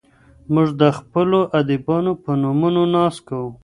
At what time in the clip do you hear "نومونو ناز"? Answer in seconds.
2.41-3.15